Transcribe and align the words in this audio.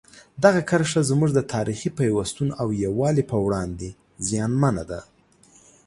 دغه 0.43 0.61
کرښه 0.69 1.01
زموږ 1.09 1.29
د 1.33 1.39
تاریخي 1.53 1.89
پیوستون 1.97 2.49
او 2.61 2.67
یووالي 2.85 3.23
په 3.31 3.37
وړاندې 3.45 3.89
زیانمنه 4.27 4.83
ده. 4.91 5.01